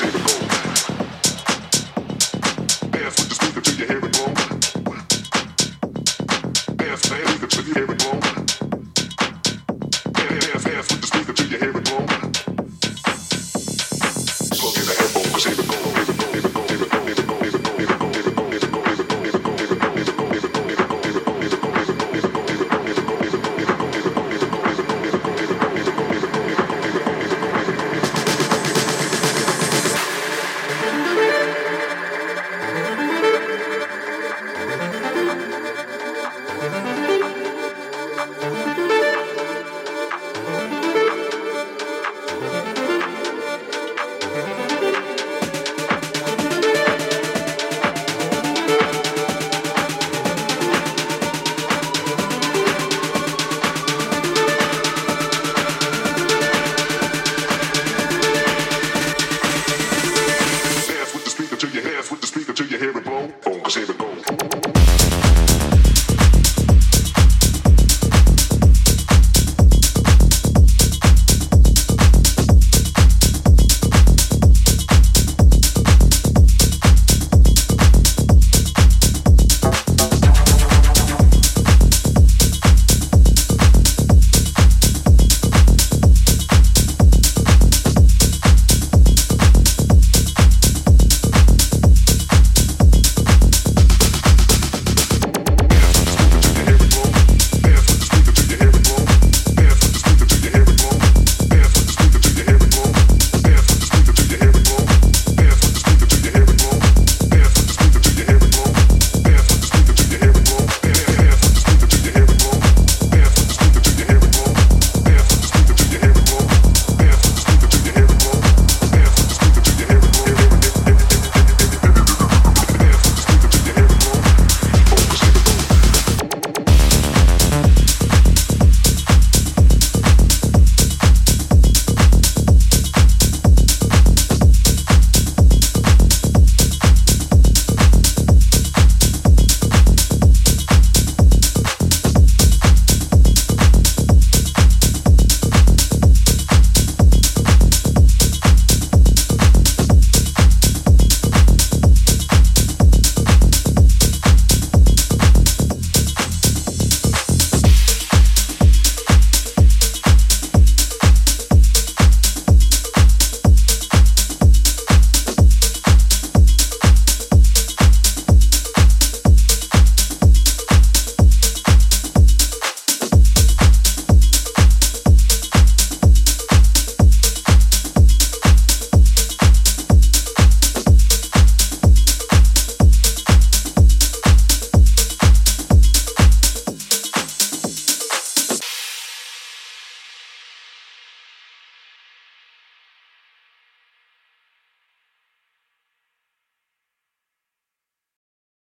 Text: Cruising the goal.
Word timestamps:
Cruising 0.00 0.22
the 0.22 0.28
goal. 0.30 0.39